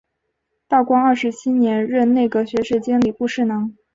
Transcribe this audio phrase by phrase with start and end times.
[0.67, 3.75] 道光二十七年任内阁学士兼礼部侍郎。